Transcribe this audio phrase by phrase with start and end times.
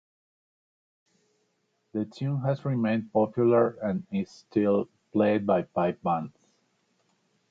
[1.91, 6.33] The tune has remained popular and is still played by pipe bands.